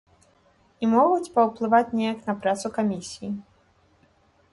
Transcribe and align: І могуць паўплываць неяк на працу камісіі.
І 0.85 0.87
могуць 0.93 1.31
паўплываць 1.35 1.95
неяк 1.99 2.19
на 2.31 2.35
працу 2.45 2.65
камісіі. 2.79 3.31